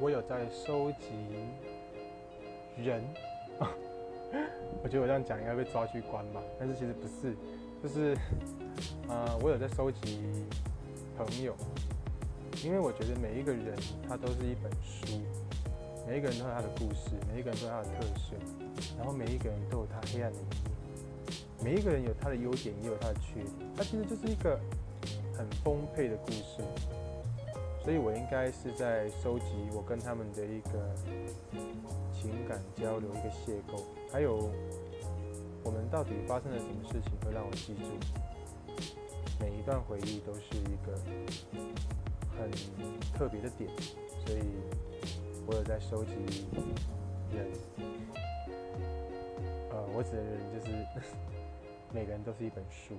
[0.00, 1.08] 我有在收集
[2.76, 3.02] 人，
[4.82, 7.34] 我觉得我这样讲应该被抓去关吧，但是其实不是，
[7.82, 8.16] 就是
[9.08, 10.20] 呃，我有在收集
[11.16, 11.54] 朋友，
[12.64, 13.74] 因为我觉得每一个人
[14.08, 15.20] 他都是一本书，
[16.06, 18.36] 每一个人都有他的故事，每一个人都有他的特色，
[18.98, 20.74] 然后每一个人都有他黑暗的一面，
[21.62, 24.58] 每一个人有他的优点，也有他的缺点，他其实就是一个
[25.38, 26.62] 很丰沛的故事。
[27.84, 29.44] 所以我应该是在收集
[29.74, 30.94] 我跟他们的一个
[32.10, 34.50] 情感交流，一个邂逅，还有
[35.62, 37.82] 我们到底发生了什么事情会让我记住，
[39.38, 40.98] 每一段回忆都是一个
[42.38, 42.50] 很
[43.12, 43.70] 特别的点，
[44.26, 44.40] 所以
[45.46, 46.12] 我有在收集
[47.34, 47.46] 人，
[49.70, 50.72] 呃，我指的人就是
[51.92, 52.94] 每个人都是一本书。